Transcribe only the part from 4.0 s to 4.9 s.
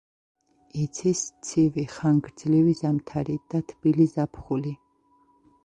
ზაფხული.